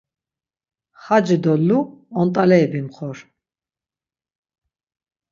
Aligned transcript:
xaci 1.03 1.37
do 1.43 1.53
lu 1.67 1.79
ontaleri 2.21 2.67
bimxor. 2.73 3.17